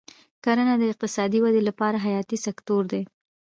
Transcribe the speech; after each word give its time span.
کرنه 0.43 0.73
د 0.77 0.83
اقتصادي 0.91 1.39
ودې 1.41 1.61
لپاره 1.69 2.03
حیاتي 2.05 2.37
سکتور 2.45 2.83
دی. 2.91 3.01